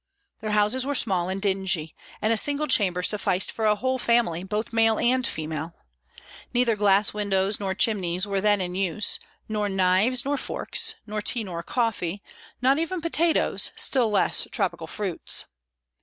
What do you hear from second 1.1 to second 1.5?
and